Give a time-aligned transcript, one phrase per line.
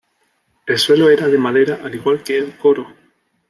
[0.65, 2.87] El suelo era de madera al igual que el coro.